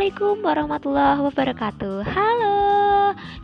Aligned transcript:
Assalamualaikum 0.00 0.40
warahmatullahi 0.40 1.20
wabarakatuh. 1.28 1.96
Halo 2.08 2.56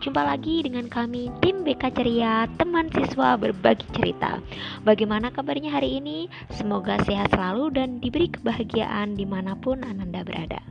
Jumpa 0.00 0.24
lagi 0.24 0.64
dengan 0.64 0.88
kami 0.88 1.28
Tim 1.44 1.60
BK 1.60 1.92
Ceria 1.92 2.48
Teman 2.56 2.88
siswa 2.96 3.36
berbagi 3.36 3.84
cerita. 3.92 4.40
Bagaimana 4.80 5.28
kabarnya 5.28 5.68
hari 5.68 6.00
ini? 6.00 6.32
Semoga 6.56 6.96
sehat 7.04 7.36
selalu 7.36 7.76
dan 7.76 8.00
diberi 8.00 8.32
kebahagiaan 8.32 9.20
di 9.20 9.28
mana 9.28 9.52
pun 9.52 9.84
Ananda 9.84 10.24
berada. 10.24 10.64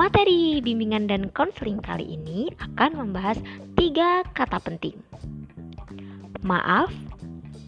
Materi 0.00 0.64
bimbingan 0.64 1.04
dan 1.04 1.28
konseling 1.36 1.84
kali 1.84 2.16
ini 2.16 2.48
akan 2.56 2.96
membahas 2.96 3.36
tiga 3.76 4.24
kata 4.32 4.56
penting. 4.56 4.96
Maaf, 6.48 6.88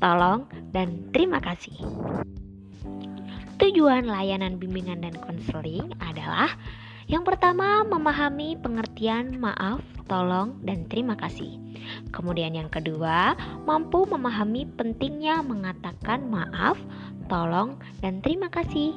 tolong, 0.01 0.49
dan 0.73 1.13
terima 1.13 1.37
kasih. 1.45 1.77
Tujuan 3.61 4.09
layanan 4.09 4.57
bimbingan 4.57 5.05
dan 5.05 5.13
konseling 5.21 5.93
adalah 6.01 6.57
yang 7.05 7.23
pertama, 7.23 7.85
memahami 7.85 8.57
pengertian 8.57 9.37
maaf, 9.37 9.85
tolong, 10.09 10.57
dan 10.65 10.89
terima 10.89 11.13
kasih. 11.21 11.61
Kemudian, 12.17 12.57
yang 12.57 12.73
kedua, 12.73 13.37
mampu 13.69 14.09
memahami 14.09 14.65
pentingnya 14.81 15.45
mengatakan 15.45 16.25
maaf, 16.33 16.81
tolong, 17.29 17.77
dan 18.01 18.25
terima 18.25 18.49
kasih. 18.49 18.97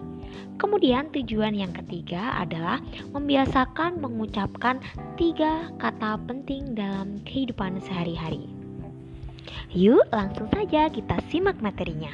Kemudian, 0.56 1.12
tujuan 1.12 1.52
yang 1.52 1.76
ketiga 1.76 2.40
adalah 2.40 2.80
membiasakan 3.12 4.00
mengucapkan 4.00 4.80
tiga 5.20 5.68
kata 5.76 6.16
penting 6.24 6.80
dalam 6.80 7.20
kehidupan 7.28 7.84
sehari-hari. 7.84 8.48
Yuk, 9.76 10.08
langsung 10.16 10.48
saja 10.48 10.88
kita 10.88 11.20
simak 11.28 11.60
materinya. 11.60 12.12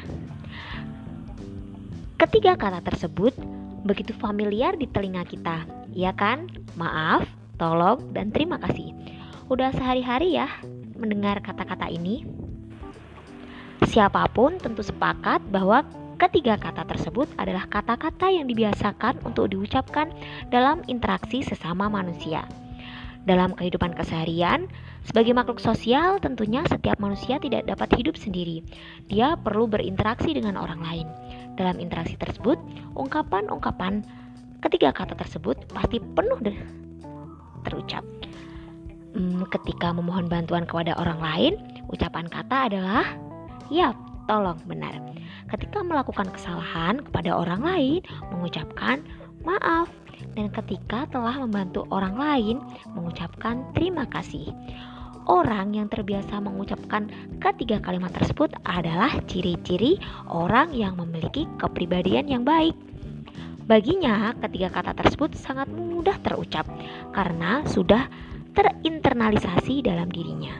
Ketiga 2.17 2.57
kata 2.57 2.81
tersebut 2.81 3.35
begitu 3.83 4.15
familiar 4.17 4.75
di 4.79 4.87
telinga 4.87 5.27
kita, 5.27 5.67
ya 5.91 6.15
kan? 6.15 6.47
Maaf, 6.79 7.27
tolong, 7.59 8.11
dan 8.15 8.31
terima 8.31 8.57
kasih. 8.59 8.95
Udah 9.51 9.75
sehari-hari 9.75 10.39
ya 10.39 10.47
mendengar 10.95 11.43
kata-kata 11.43 11.91
ini. 11.91 12.23
Siapa 13.83 14.25
pun 14.31 14.55
tentu 14.57 14.81
sepakat 14.81 15.43
bahwa 15.51 15.83
ketiga 16.15 16.55
kata 16.55 16.87
tersebut 16.87 17.27
adalah 17.35 17.67
kata-kata 17.67 18.31
yang 18.31 18.47
dibiasakan 18.47 19.19
untuk 19.27 19.51
diucapkan 19.51 20.09
dalam 20.47 20.79
interaksi 20.87 21.43
sesama 21.43 21.91
manusia. 21.91 22.47
Dalam 23.23 23.55
kehidupan 23.55 23.95
keseharian, 23.95 24.67
sebagai 25.03 25.31
makhluk 25.35 25.59
sosial, 25.59 26.19
tentunya 26.19 26.63
setiap 26.67 26.99
manusia 26.99 27.39
tidak 27.39 27.67
dapat 27.67 27.91
hidup 27.99 28.15
sendiri. 28.19 28.63
Dia 29.07 29.39
perlu 29.39 29.67
berinteraksi 29.67 30.35
dengan 30.35 30.59
orang 30.59 30.79
lain. 30.83 31.07
Dalam 31.53 31.77
interaksi 31.77 32.17
tersebut, 32.17 32.57
ungkapan-ungkapan 32.97 34.01
ketiga 34.63 34.95
kata 34.95 35.13
tersebut 35.13 35.59
pasti 35.69 35.99
penuh 36.01 36.39
terucap. 37.67 38.03
Hmm, 39.13 39.45
ketika 39.53 39.93
memohon 39.93 40.25
bantuan 40.25 40.65
kepada 40.65 40.97
orang 40.97 41.21
lain, 41.21 41.53
ucapan 41.93 42.25
kata 42.25 42.71
adalah 42.71 43.05
"ya, 43.69 43.93
tolong" 44.25 44.57
benar. 44.65 44.97
Ketika 45.53 45.85
melakukan 45.85 46.33
kesalahan 46.33 46.97
kepada 47.05 47.37
orang 47.37 47.61
lain, 47.61 48.01
mengucapkan 48.33 49.05
"maaf" 49.45 49.91
dan 50.33 50.49
ketika 50.49 51.05
telah 51.13 51.37
membantu 51.45 51.85
orang 51.93 52.17
lain, 52.17 52.57
mengucapkan 52.97 53.61
"terima 53.77 54.09
kasih". 54.09 54.49
Orang 55.23 55.71
yang 55.71 55.87
terbiasa 55.87 56.43
mengucapkan 56.43 57.07
ketiga 57.39 57.79
kalimat 57.79 58.11
tersebut 58.11 58.51
adalah 58.67 59.15
ciri-ciri 59.23 59.95
orang 60.27 60.75
yang 60.75 60.99
memiliki 60.99 61.47
kepribadian 61.55 62.27
yang 62.27 62.43
baik. 62.43 62.75
Baginya, 63.63 64.35
ketiga 64.43 64.67
kata 64.67 64.91
tersebut 64.91 65.39
sangat 65.39 65.71
mudah 65.71 66.19
terucap 66.19 66.67
karena 67.15 67.63
sudah 67.63 68.11
terinternalisasi 68.51 69.87
dalam 69.87 70.11
dirinya. 70.11 70.51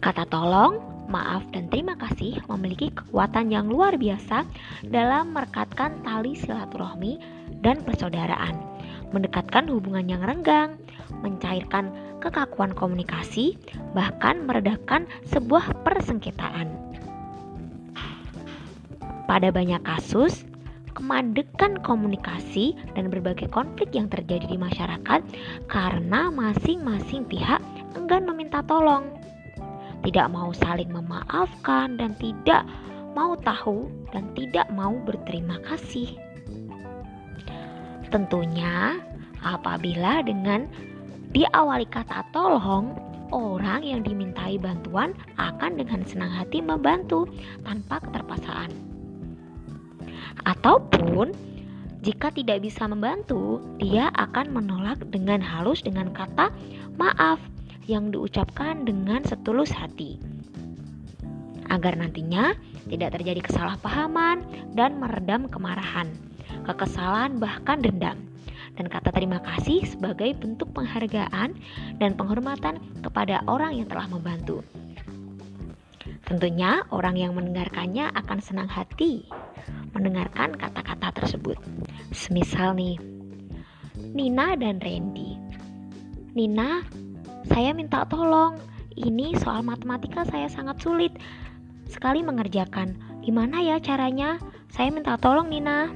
Kata 0.00 0.24
tolong, 0.32 0.80
maaf, 1.12 1.44
dan 1.52 1.68
terima 1.68 1.92
kasih 2.00 2.40
memiliki 2.48 2.88
kekuatan 2.88 3.52
yang 3.52 3.68
luar 3.68 4.00
biasa 4.00 4.48
dalam 4.88 5.36
merekatkan 5.36 6.00
tali 6.00 6.32
silaturahmi 6.32 7.20
dan 7.60 7.84
persaudaraan, 7.84 8.56
mendekatkan 9.12 9.68
hubungan 9.68 10.08
yang 10.08 10.24
renggang, 10.24 10.80
mencairkan 11.20 11.92
kekakuan 12.24 12.72
komunikasi, 12.72 13.60
bahkan 13.92 14.48
meredakan 14.48 15.04
sebuah 15.28 15.84
persengketaan. 15.84 16.72
Pada 19.28 19.52
banyak 19.52 19.84
kasus, 19.84 20.48
kemandekan 20.96 21.76
komunikasi 21.84 22.72
dan 22.96 23.12
berbagai 23.12 23.52
konflik 23.52 23.92
yang 23.92 24.08
terjadi 24.08 24.48
di 24.48 24.56
masyarakat 24.56 25.20
karena 25.68 26.32
masing-masing 26.32 27.28
pihak 27.28 27.60
enggan 27.92 28.24
meminta 28.24 28.64
tolong, 28.64 29.12
tidak 30.04 30.28
mau 30.32 30.52
saling 30.52 30.88
memaafkan, 30.88 31.96
dan 31.96 32.16
tidak 32.20 32.64
mau 33.16 33.38
tahu 33.40 33.88
dan 34.12 34.28
tidak 34.36 34.68
mau 34.74 34.92
berterima 35.02 35.56
kasih. 35.64 36.12
Tentunya, 38.12 39.00
apabila 39.42 40.22
dengan 40.22 40.70
Diawali 41.34 41.90
kata 41.90 42.30
tolong, 42.30 42.94
orang 43.34 43.82
yang 43.82 44.06
dimintai 44.06 44.54
bantuan 44.54 45.18
akan 45.34 45.82
dengan 45.82 46.06
senang 46.06 46.30
hati 46.30 46.62
membantu 46.62 47.26
tanpa 47.66 47.98
keterpaksaan. 48.06 48.70
Ataupun 50.46 51.34
jika 52.06 52.30
tidak 52.30 52.62
bisa 52.62 52.86
membantu, 52.86 53.58
dia 53.82 54.14
akan 54.14 54.54
menolak 54.54 55.02
dengan 55.10 55.42
halus 55.42 55.82
dengan 55.82 56.14
kata 56.14 56.54
maaf 56.94 57.42
yang 57.90 58.14
diucapkan 58.14 58.86
dengan 58.86 59.26
setulus 59.26 59.74
hati. 59.74 60.22
Agar 61.66 61.98
nantinya 61.98 62.54
tidak 62.86 63.18
terjadi 63.18 63.42
kesalahpahaman 63.42 64.46
dan 64.78 65.02
meredam 65.02 65.50
kemarahan, 65.50 66.06
kekesalan 66.62 67.42
bahkan 67.42 67.82
dendam 67.82 68.22
dan 68.74 68.86
kata 68.90 69.14
terima 69.14 69.38
kasih 69.42 69.86
sebagai 69.86 70.34
bentuk 70.34 70.70
penghargaan 70.74 71.54
dan 72.02 72.10
penghormatan 72.18 72.82
kepada 73.02 73.42
orang 73.46 73.78
yang 73.78 73.86
telah 73.86 74.10
membantu. 74.10 74.62
Tentunya 76.24 76.82
orang 76.88 77.20
yang 77.20 77.36
mendengarkannya 77.36 78.08
akan 78.16 78.38
senang 78.40 78.68
hati 78.68 79.28
mendengarkan 79.94 80.56
kata-kata 80.56 81.14
tersebut. 81.22 81.56
Semisal 82.10 82.74
nih, 82.74 82.98
Nina 84.12 84.58
dan 84.58 84.82
Randy. 84.82 85.38
Nina, 86.34 86.82
saya 87.46 87.70
minta 87.76 88.02
tolong. 88.10 88.58
Ini 88.94 89.34
soal 89.42 89.66
matematika 89.66 90.22
saya 90.26 90.46
sangat 90.50 90.82
sulit 90.82 91.14
sekali 91.90 92.22
mengerjakan. 92.22 92.94
Gimana 93.22 93.62
ya 93.62 93.78
caranya? 93.78 94.38
Saya 94.70 94.90
minta 94.90 95.14
tolong 95.18 95.50
Nina. 95.50 95.90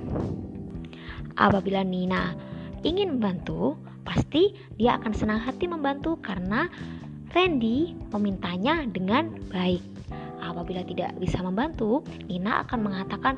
Apabila 1.39 1.87
Nina 1.87 2.35
ingin 2.87 3.19
membantu, 3.19 3.79
pasti 4.07 4.55
dia 4.79 4.97
akan 4.97 5.13
senang 5.13 5.41
hati 5.43 5.69
membantu 5.69 6.17
karena 6.23 6.71
Randy 7.35 7.93
memintanya 8.09 8.89
dengan 8.89 9.37
baik. 9.53 9.85
Apabila 10.41 10.81
tidak 10.87 11.13
bisa 11.21 11.43
membantu, 11.45 12.01
Nina 12.25 12.65
akan 12.65 12.89
mengatakan, 12.89 13.37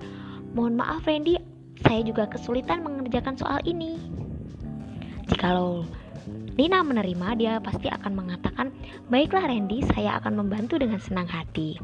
"Mohon 0.55 0.75
maaf 0.79 1.03
Randy, 1.09 1.41
saya 1.83 2.07
juga 2.07 2.31
kesulitan 2.31 2.87
mengerjakan 2.87 3.35
soal 3.35 3.59
ini." 3.67 3.99
Jikalau 5.27 5.83
Nina 6.55 6.85
menerima, 6.85 7.29
dia 7.41 7.53
pasti 7.59 7.89
akan 7.89 8.13
mengatakan, 8.15 8.71
"Baiklah 9.09 9.49
Randy, 9.49 9.83
saya 9.97 10.21
akan 10.21 10.45
membantu 10.45 10.77
dengan 10.77 11.01
senang 11.01 11.27
hati." 11.27 11.81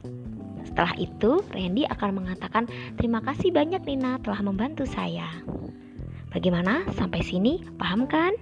Setelah 0.68 0.94
itu, 1.00 1.40
Randy 1.50 1.88
akan 1.88 2.22
mengatakan, 2.22 2.68
"Terima 3.00 3.24
kasih 3.24 3.50
banyak 3.50 3.82
Nina 3.88 4.20
telah 4.20 4.44
membantu 4.44 4.84
saya." 4.84 5.26
Bagaimana? 6.36 6.84
Sampai 6.92 7.24
sini 7.24 7.64
paham 7.80 8.04
kan? 8.04 8.36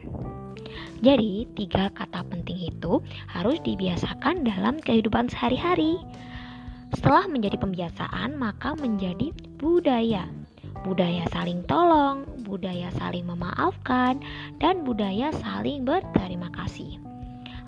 Jadi, 0.99 1.46
tiga 1.55 1.94
kata 1.94 2.26
penting 2.26 2.75
itu 2.75 2.99
harus 3.31 3.62
dibiasakan 3.62 4.43
dalam 4.43 4.82
kehidupan 4.82 5.31
sehari-hari. 5.31 6.02
Setelah 6.91 7.31
menjadi 7.31 7.55
pembiasaan, 7.55 8.35
maka 8.35 8.75
menjadi 8.75 9.31
budaya. 9.62 10.26
Budaya 10.82 11.23
saling 11.31 11.62
tolong, 11.70 12.26
budaya 12.43 12.91
saling 12.99 13.31
memaafkan, 13.31 14.19
dan 14.58 14.82
budaya 14.82 15.31
saling 15.38 15.87
berterima 15.87 16.50
kasih. 16.50 16.99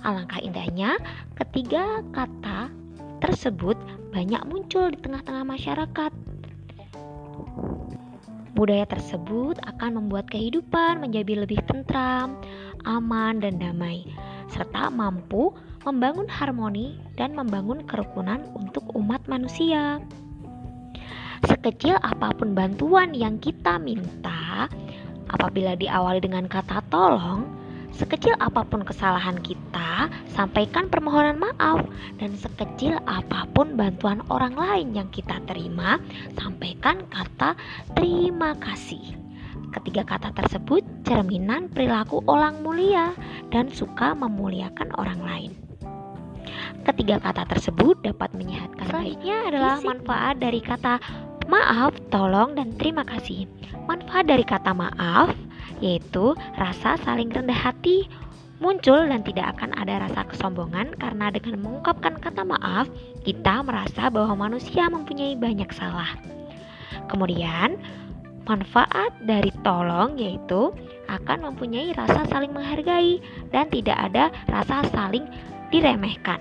Alangkah 0.03 0.43
indahnya 0.43 0.99
ketiga 1.39 2.03
kata 2.11 2.67
tersebut 3.23 3.79
banyak 4.11 4.43
muncul 4.51 4.91
di 4.91 4.99
tengah-tengah 4.99 5.47
masyarakat. 5.47 6.26
Budaya 8.57 8.89
tersebut 8.89 9.61
akan 9.69 10.01
membuat 10.01 10.33
kehidupan 10.33 11.05
menjadi 11.05 11.45
lebih 11.45 11.61
tentram, 11.69 12.41
aman, 12.89 13.45
dan 13.45 13.61
damai, 13.61 14.09
serta 14.49 14.89
mampu 14.89 15.53
membangun 15.85 16.25
harmoni 16.27 16.97
dan 17.21 17.37
membangun 17.37 17.85
kerukunan 17.85 18.41
untuk 18.57 18.89
umat 18.97 19.21
manusia. 19.29 20.01
Sekecil 21.45 22.01
apa 22.01 22.33
pun 22.33 22.57
bantuan 22.57 23.13
yang 23.13 23.37
kita 23.37 23.77
minta, 23.77 24.73
Apabila 25.27 25.75
diawali 25.75 26.23
dengan 26.23 26.47
kata 26.47 26.87
tolong, 26.87 27.43
sekecil 27.97 28.37
apa 28.37 28.63
pun 28.69 28.85
kesalahan 28.85 29.41
kita, 29.41 30.13
sampaikan 30.37 30.93
permohonan 30.93 31.41
maaf 31.41 31.81
dan 32.21 32.37
sekecil 32.37 33.01
apa 33.09 33.49
pun 33.57 33.73
bantuan 33.75 34.21
orang 34.29 34.53
lain 34.53 34.93
yang 34.93 35.09
kita 35.09 35.41
terima, 35.49 35.97
sampaikan 36.37 37.09
kata 37.09 37.57
terima 37.97 38.53
kasih. 38.61 39.17
Ketiga 39.73 40.05
kata 40.05 40.33
tersebut 40.37 40.85
cerminan 41.09 41.73
perilaku 41.73 42.21
orang 42.29 42.61
mulia 42.61 43.17
dan 43.49 43.73
suka 43.73 44.13
memuliakan 44.13 44.93
orang 45.01 45.21
lain. 45.25 45.53
Ketiga 46.85 47.19
kata 47.19 47.49
tersebut 47.51 47.99
dapat 48.05 48.31
menyehatkan 48.37 48.87
Selanjutnya 48.87 49.37
adalah 49.51 49.77
manfaat 49.83 50.39
dari 50.39 50.63
kata 50.63 51.03
maaf, 51.51 51.93
tolong, 52.15 52.55
dan 52.55 52.77
terima 52.79 53.03
kasih. 53.03 53.51
Manfaat 53.91 54.31
dari 54.31 54.47
kata 54.47 54.71
maaf 54.71 55.35
yaitu 55.83 56.33
rasa 56.57 56.97
saling 57.05 57.29
rendah 57.31 57.57
hati 57.57 58.09
muncul 58.57 58.97
dan 59.05 59.21
tidak 59.21 59.57
akan 59.57 59.77
ada 59.77 60.09
rasa 60.09 60.25
kesombongan 60.25 60.97
karena 60.97 61.29
dengan 61.29 61.61
mengungkapkan 61.61 62.17
kata 62.17 62.43
maaf 62.45 62.89
kita 63.25 63.61
merasa 63.61 64.09
bahwa 64.09 64.49
manusia 64.49 64.89
mempunyai 64.89 65.37
banyak 65.37 65.69
salah. 65.77 66.09
Kemudian, 67.13 67.77
manfaat 68.49 69.13
dari 69.27 69.53
tolong 69.61 70.17
yaitu 70.17 70.73
akan 71.07 71.53
mempunyai 71.53 71.93
rasa 71.95 72.25
saling 72.31 72.51
menghargai 72.55 73.21
dan 73.53 73.69
tidak 73.69 73.99
ada 73.99 74.33
rasa 74.49 74.87
saling 74.91 75.27
diremehkan. 75.71 76.41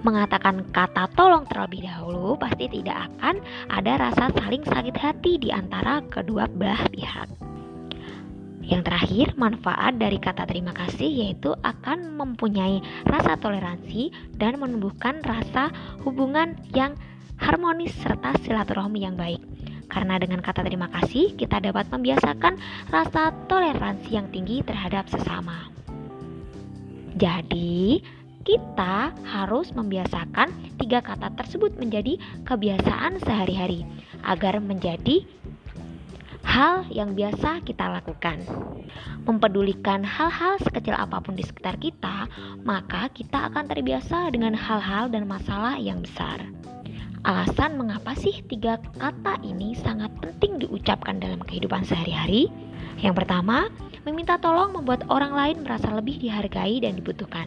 Mengatakan 0.00 0.64
kata 0.72 1.12
tolong 1.12 1.44
terlebih 1.44 1.84
dahulu 1.84 2.32
pasti 2.40 2.72
tidak 2.72 3.08
akan 3.12 3.44
ada 3.68 3.92
rasa 4.00 4.32
saling 4.32 4.64
sakit 4.64 4.96
hati 4.96 5.36
di 5.36 5.52
antara 5.52 6.00
kedua 6.08 6.48
belah 6.48 6.80
pihak. 6.88 7.49
Yang 8.60 8.82
terakhir, 8.92 9.26
manfaat 9.40 9.96
dari 9.96 10.20
kata 10.20 10.44
terima 10.44 10.76
kasih 10.76 11.08
yaitu 11.08 11.56
akan 11.64 12.12
mempunyai 12.16 12.84
rasa 13.08 13.40
toleransi 13.40 14.12
dan 14.36 14.60
menumbuhkan 14.60 15.24
rasa 15.24 15.72
hubungan 16.04 16.54
yang 16.76 16.92
harmonis 17.40 17.96
serta 17.96 18.36
silaturahmi 18.44 19.00
yang 19.00 19.16
baik. 19.16 19.40
Karena 19.90 20.20
dengan 20.20 20.38
kata 20.44 20.62
terima 20.62 20.86
kasih, 20.92 21.34
kita 21.34 21.58
dapat 21.58 21.88
membiasakan 21.90 22.54
rasa 22.92 23.34
toleransi 23.50 24.14
yang 24.14 24.30
tinggi 24.30 24.62
terhadap 24.62 25.08
sesama. 25.10 25.66
Jadi, 27.18 27.98
kita 28.46 29.12
harus 29.28 29.68
membiasakan 29.76 30.48
tiga 30.80 31.04
kata 31.04 31.34
tersebut 31.36 31.76
menjadi 31.76 32.16
kebiasaan 32.48 33.20
sehari-hari 33.20 33.84
agar 34.24 34.62
menjadi 34.64 35.26
hal 36.60 36.84
yang 36.92 37.16
biasa 37.16 37.64
kita 37.64 37.88
lakukan. 37.88 38.44
Mempedulikan 39.24 40.04
hal-hal 40.04 40.60
sekecil 40.60 40.92
apa 40.92 41.16
pun 41.24 41.32
di 41.32 41.40
sekitar 41.40 41.80
kita, 41.80 42.28
maka 42.68 43.08
kita 43.16 43.48
akan 43.48 43.64
terbiasa 43.64 44.28
dengan 44.28 44.52
hal-hal 44.52 45.08
dan 45.08 45.24
masalah 45.24 45.80
yang 45.80 46.04
besar. 46.04 46.36
Alasan 47.24 47.80
mengapa 47.80 48.12
sih 48.12 48.44
tiga 48.44 48.76
kata 49.00 49.40
ini 49.40 49.72
sangat 49.72 50.12
penting 50.20 50.60
diucapkan 50.60 51.16
dalam 51.16 51.40
kehidupan 51.40 51.80
sehari-hari? 51.80 52.52
Yang 53.00 53.24
pertama, 53.24 53.72
meminta 54.04 54.40
tolong 54.40 54.72
membuat 54.72 55.04
orang 55.12 55.32
lain 55.36 55.56
merasa 55.60 55.92
lebih 55.92 56.16
dihargai 56.16 56.80
dan 56.80 56.96
dibutuhkan. 56.96 57.46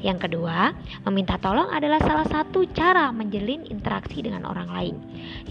Yang 0.00 0.28
kedua, 0.28 0.72
meminta 1.04 1.36
tolong 1.36 1.68
adalah 1.68 2.00
salah 2.00 2.24
satu 2.24 2.64
cara 2.72 3.12
menjalin 3.12 3.68
interaksi 3.68 4.24
dengan 4.24 4.48
orang 4.48 4.68
lain. 4.72 4.96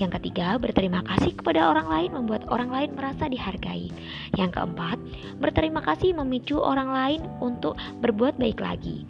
Yang 0.02 0.18
ketiga, 0.18 0.58
berterima 0.58 1.06
kasih 1.06 1.38
kepada 1.38 1.70
orang 1.70 1.86
lain 1.86 2.10
membuat 2.18 2.50
orang 2.50 2.74
lain 2.74 2.90
merasa 2.98 3.30
dihargai. 3.30 3.94
Yang 4.34 4.58
keempat, 4.58 4.98
berterima 5.38 5.86
kasih 5.86 6.18
memicu 6.18 6.58
orang 6.58 6.90
lain 6.90 7.22
untuk 7.38 7.78
berbuat 8.02 8.42
baik 8.42 8.58
lagi. 8.58 9.06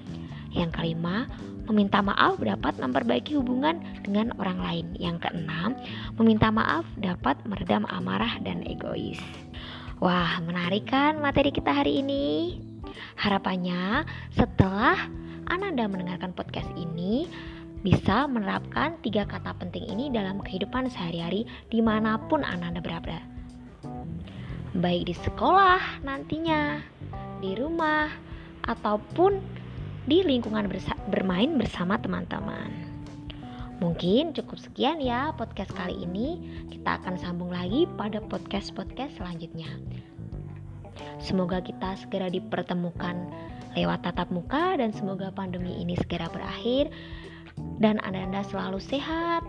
Yang 0.52 0.76
kelima, 0.76 1.30
meminta 1.70 2.02
maaf 2.02 2.42
dapat 2.42 2.76
memperbaiki 2.82 3.38
hubungan 3.38 3.80
dengan 4.02 4.34
orang 4.42 4.60
lain. 4.60 4.86
Yang 4.98 5.30
keenam, 5.30 5.78
meminta 6.18 6.50
maaf 6.52 6.84
dapat 7.00 7.40
meredam 7.48 7.86
amarah 7.88 8.42
dan 8.42 8.66
egois. 8.66 9.22
Wah, 10.00 10.40
menarik 10.40 10.88
kan 10.88 11.20
materi 11.20 11.52
kita 11.52 11.76
hari 11.76 12.00
ini? 12.00 12.56
Harapannya 13.20 14.08
setelah 14.32 14.96
Ananda 15.52 15.92
mendengarkan 15.92 16.32
podcast 16.32 16.72
ini 16.80 17.28
bisa 17.84 18.24
menerapkan 18.32 18.96
tiga 19.04 19.28
kata 19.28 19.52
penting 19.60 19.92
ini 19.92 20.08
dalam 20.08 20.40
kehidupan 20.40 20.88
sehari-hari 20.88 21.44
di 21.68 21.84
mana 21.84 22.16
pun 22.16 22.48
Ananda 22.48 22.80
berada. 22.80 23.20
Baik 24.72 25.12
di 25.12 25.16
sekolah 25.20 26.00
nantinya, 26.08 26.80
di 27.44 27.60
rumah, 27.60 28.08
ataupun 28.72 29.36
di 30.08 30.24
lingkungan 30.24 30.72
bersa 30.72 30.96
bermain 31.12 31.60
bersama 31.60 32.00
teman-teman. 32.00 32.89
Mungkin 33.80 34.36
cukup 34.36 34.60
sekian 34.60 35.00
ya 35.00 35.32
podcast 35.36 35.72
kali 35.72 35.96
ini. 36.04 36.40
Kita 36.68 37.00
akan 37.00 37.16
sambung 37.16 37.52
lagi 37.56 37.88
pada 37.96 38.20
podcast-podcast 38.20 39.16
selanjutnya. 39.16 39.72
Semoga 41.20 41.64
kita 41.64 41.96
segera 42.00 42.28
dipertemukan 42.28 43.16
lewat 43.76 44.04
tatap 44.04 44.28
muka 44.36 44.76
dan 44.76 44.92
semoga 44.92 45.32
pandemi 45.32 45.80
ini 45.80 45.96
segera 45.96 46.28
berakhir 46.28 46.92
dan 47.80 48.00
Anda-anda 48.04 48.44
selalu 48.52 48.84
sehat, 48.84 49.48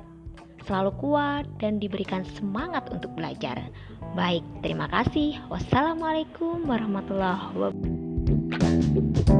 selalu 0.67 0.94
kuat 1.03 1.44
dan 1.59 1.82
diberikan 1.82 2.23
semangat 2.38 2.87
untuk 2.94 3.11
belajar. 3.19 3.59
Baik, 4.15 4.43
terima 4.62 4.87
kasih. 4.91 5.38
Wassalamualaikum 5.50 6.67
warahmatullahi 6.67 7.50
wabarakatuh. 7.55 9.40